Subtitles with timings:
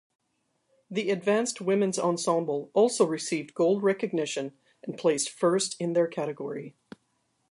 [0.89, 6.73] The Advanced Women's Ensemble also received gold recognition and placed first in their category.